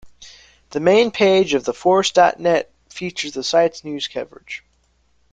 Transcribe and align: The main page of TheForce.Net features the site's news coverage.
The 0.71 0.79
main 0.79 1.11
page 1.11 1.53
of 1.53 1.61
TheForce.Net 1.65 2.71
features 2.89 3.33
the 3.33 3.43
site's 3.43 3.83
news 3.83 4.07
coverage. 4.07 4.63